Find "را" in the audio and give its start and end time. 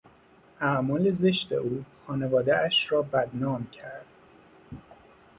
2.91-3.01